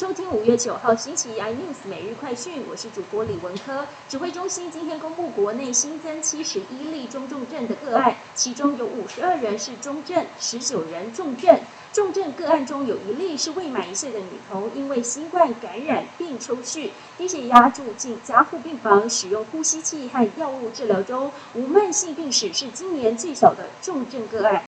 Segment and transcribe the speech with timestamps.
[0.00, 3.84] 收听五月九号星期一 iNews 每日快讯，我是主播李文科。
[4.08, 11.58] 指挥中心今天公布国内新增七十一例中重症的个案，其中有五十二人是中症，十九人重症。
[11.92, 24.69] 重症个案中有一例是未满一岁的女童，因为新冠感染并抽搐，低血压住进加护病房，使用呼吸器和药物治疗中，无慢性病史，是今年最小的重症个案。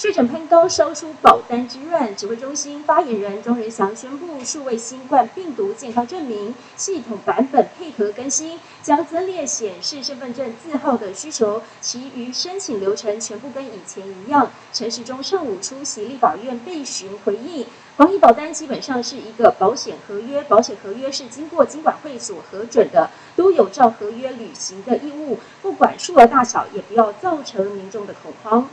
[0.00, 2.16] 确诊喷高，烧出保单之乱。
[2.16, 14.50] 指挥中心发言人钟仁祥宣布，数位新冠病毒健康证明系统版本配合更新，将增列显示身份证字号的需求，其余申请流程全部跟以前一样。
[14.72, 17.66] 陈时中上午出席立法院备询回应，
[17.98, 28.66] 防疫保单基本上是一个保险合约，保险合约是经过经管会所核准的，都有照合约履行的义务，不管数额大小，也不要造成民众的恐慌。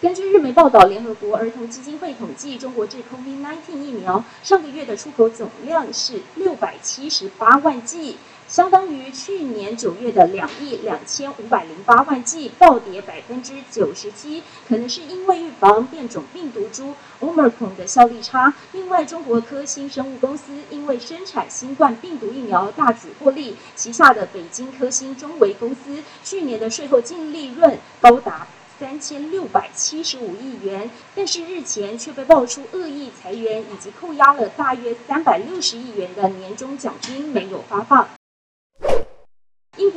[0.00, 8.16] 根据日媒报道，联合国儿童基金会统计，中国制 COVID-19 疫苗上个月的出口总量是六百七十八万剂，
[8.48, 14.42] 相当于去年九月的两亿两千五百零八万剂，暴跌百分之九十七。
[14.66, 18.54] 可能是因为预防变种病毒株 Omicron 的效力差。
[18.72, 28.46] 另外，中国科兴生物公司因为生产新冠病毒疫苗大举获利，旗下的北京科兴中维公司去年的税后净利润高达。
[28.80, 38.08] 三千六百七十五亿元，但是日前却被爆出恶意裁员以及扣押了大约三百六十亿元的年终奖金没有发放。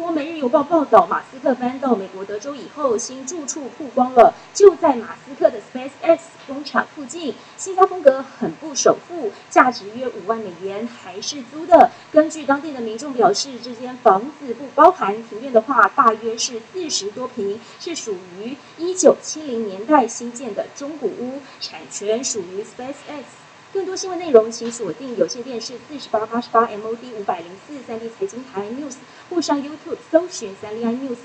[0.04, 7.34] 国《每日邮报》报道，马斯克搬到美国德州以后，新住处曝光了，就在马斯克的 SpaceX 工厂附近。
[7.56, 11.90] 新家风格很不首付，价值约五万美元，还是租的。
[12.12, 23.43] 根据当地的民众表示，这间房子不包含庭院的话，大约是四十多平，是属于一九七零年代新建的中古屋，产权属于 SpaceX。
[23.74, 28.94] 更多新闻内容，请锁定有线电视四十八八十八 MOD 五百零四三 D 财经台 News，
[29.32, 31.18] 或上 YouTube 搜寻三 D iNews。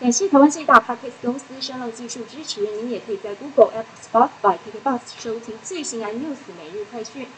[0.00, 7.28] 感谢台湾最大 Podcast 公司声浪技术支持，您也可以在 Google、Apple、Spotify、KKBox 收听最新 iNews 每日快讯。